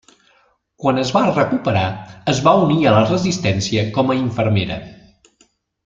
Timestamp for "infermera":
4.23-4.81